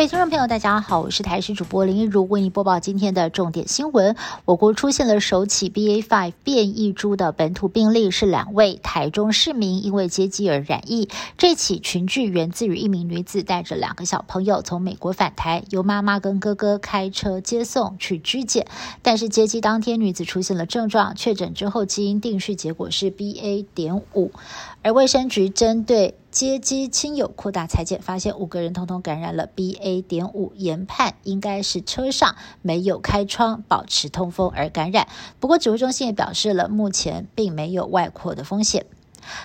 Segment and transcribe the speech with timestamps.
[0.00, 4.16] 各位听众朋友，大家好，我是台视主播林一如，为您播报今天的重点新闻。
[4.46, 11.10] 我国出现了首起 BA.5 变异株的本土病例，是两位台中市民因为接机而染疫。
[11.36, 18.66] 这起群聚源自于一名女子带着两个小朋友从美国返台，由妈妈跟哥哥开车接送去居检。
[19.02, 23.66] 但是接机当天，女子出现了症状，确诊之后基因定序结果是 BA.
[23.74, 24.32] 点五，
[24.80, 26.14] 而卫生局针对。
[26.30, 30.00] 接机亲友扩大裁剪，发现五个人通通感染了 BA.
[30.02, 35.08] 点五，研判应该是车上没有开窗保持通风而感染。
[35.40, 38.86] 不过指挥中心也表示了，目前并没有外扩的风险。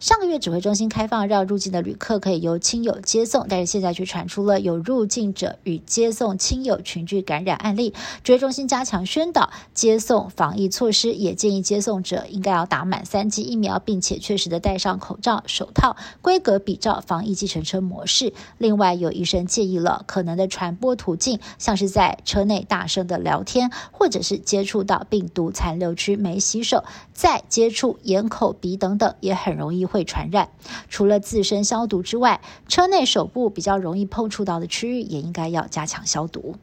[0.00, 7.94] 上个月指挥中心开放让入境的旅客可以由亲友接送，但是现在却传出了有入境者与接送亲友群聚感染案例。
[8.22, 18.32] 指挥中心加强宣导接送防疫措施，也建议接送者应该要打满三剂疫苗，并且确实的戴上口罩、手套，规格比照防疫计程车模式。
[18.58, 29.68] 另外，有医生建议了可能的传播途径，像是在车内大声的聊天，或者是接触到病毒残留区没洗手，再接触眼、口、鼻等等，也很容。
[29.74, 30.48] 易会传染，
[30.88, 36.56] 除了自身消毒之外，车内手部比较容易碰触到的区域也应该要加强消毒。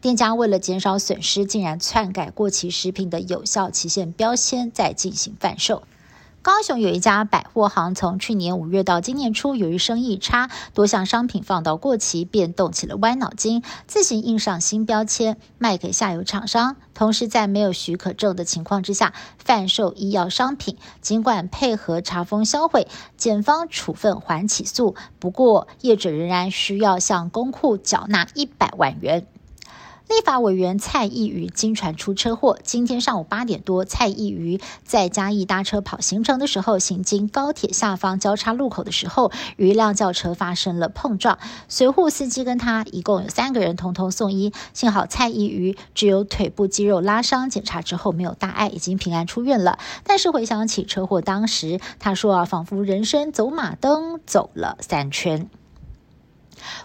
[0.00, 5.82] 店家为了减少损失，竟然篡改过期食品的有效期限标签，再进行贩售。
[6.40, 16.76] 高雄有一家百货行，从去年五月到今年初，由于生意差，多项商品放到过期，便动起了歪脑筋，自行印上新标签，卖给下游厂商。
[16.94, 20.78] 同时，在没有许可证的情况之下，贩售医药商品。
[21.00, 22.86] 尽管配合查封销毁，
[23.16, 29.26] 检方处分还起诉，不过业者仍然需要向公库缴纳一百万元。
[30.08, 41.38] 立法委员蔡意瑜经传出车祸，今天上午八点多，蔡意瑜在嘉义搭车跑行程的时候，行经高铁下方交叉路口的时候，与一辆轿车发生了碰撞。
[41.68, 44.54] 随护司机跟他一共有三个人，通通送医。
[44.72, 49.78] 幸好蔡意瑜只有腿部肌肉拉伤，检查之后没有大碍，已经平安出院了。
[50.04, 55.50] 但是回想起车祸当时，他说啊，仿佛人生走马灯走了三圈。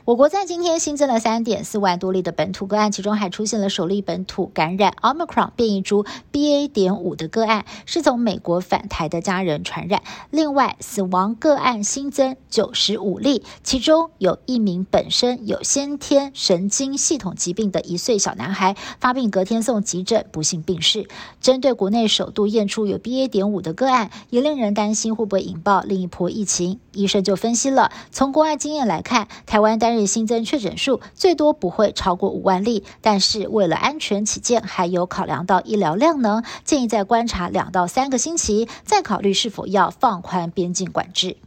[0.05, 6.67] 我国在今天新增了三点四万多例的本土个案，其中还出现了首例本土感染 Omicron 变异株 BA.
[6.67, 10.01] 点五的个案，是从美国返台的家人传染。
[10.31, 21.07] 另外，死亡个案新增九十五例，其中有一名本身有先天神经系统疾病的一岁小男孩，发病隔天送急诊，不幸病逝。
[21.41, 23.27] 针对国内首度验出有 BA.
[23.27, 26.79] 点五的个案，也令人担心会不会引爆另一波疫情。
[26.91, 41.37] 医生就分析了，从国外经验来看，台湾单日新增确诊数最多不会超过五万例，但是为了安全起见，还有考量到医疗量能，建议再观察两到三个星期，再考虑是否要放宽边境管制。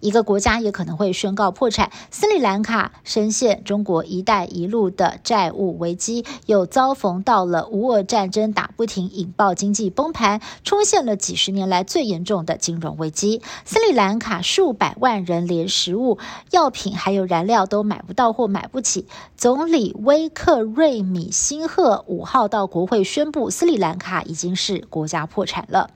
[0.00, 1.90] 一个国家也可能会宣告破产。
[2.10, 13.42] 斯里兰卡深陷中国“一带一路”的债务危机，又遭逢到了无俄战争打不停，引爆经济崩盘，出现了几十年来最严重的金融危机。
[13.64, 16.18] 斯里兰卡数百万人连食物、
[16.50, 19.06] 药品还有燃料都买不到或买不起。
[19.36, 25.90] 总理威克瑞米辛赫五号到国会宣布，斯里兰卡已经是国家破产了。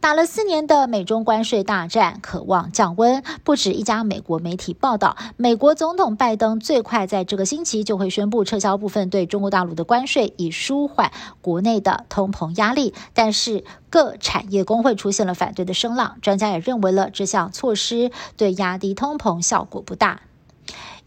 [0.00, 3.22] 打了四年的美中关税大战，渴望降温。
[3.44, 12.94] 不止一家美国媒体报道，美国总统拜登最快在这个星期就会宣布撤销部分对中国大陆的关税，以舒缓国内的通膨压力。
[13.14, 20.20] 但是各产业工会出现了反对的声浪，专家也认为了这项措施对压低通膨效果不大。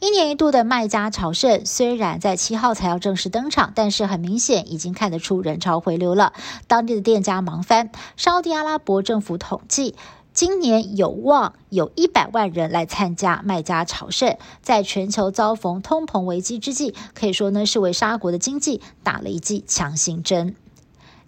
[0.02, 6.32] 一年一度的卖家朝圣，虽然在七号才要正式登场，但是很明显已经看得出人潮回流了。
[6.68, 7.92] 当地的店家忙翻。
[8.16, 9.96] 沙地阿拉伯政府统计，
[10.34, 14.38] 今年有望有一百万人来参加卖家朝圣。
[14.62, 20.56] 在全球遭逢通膨危机之际，可以说呢是为沙国的经济打了一剂强心针。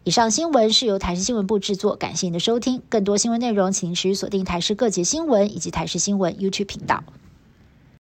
[0.05, 2.81] 以上新闻是由台视新闻部制作，感谢您的收听。
[2.87, 7.03] 更多新闻内容，请持续锁定台视各节新闻以及台视新闻 YouTube 频道。